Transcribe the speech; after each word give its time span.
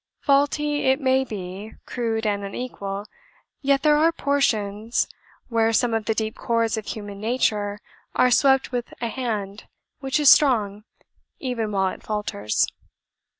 Faulty 0.23 0.85
it 0.85 0.99
may 0.99 1.23
be, 1.23 1.75
crude 1.85 2.25
and 2.25 2.43
unequal, 2.43 3.05
yet 3.61 3.83
there 3.83 3.97
are 3.97 4.11
portions 4.11 5.07
where 5.47 5.71
some 5.71 5.93
of 5.93 6.05
the 6.05 6.15
deep 6.15 6.35
chords 6.35 6.75
of 6.75 6.87
human 6.87 7.19
nature 7.19 7.77
are 8.15 8.31
swept 8.31 8.71
with 8.71 8.91
a 8.99 9.09
hand 9.09 9.67
which 9.99 10.19
is 10.19 10.27
strong 10.27 10.85
even 11.39 11.71
while 11.71 11.89
it 11.93 12.01
falters. 12.01 12.65